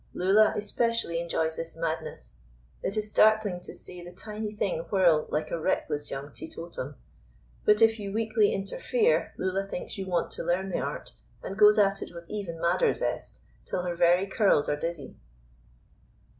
[0.15, 2.39] Lulla especially enjoys this madness.
[2.81, 6.95] It is startling to see the tiny thing whirl like a reckless young teetotum.
[7.65, 11.77] But if you weakly interfere, Lulla thinks you want to learn the art, and goes
[11.77, 15.17] at it with even madder zest, till her very curls are dizzy.